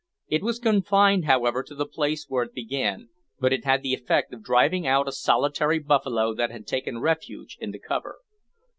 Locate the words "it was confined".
0.29-1.25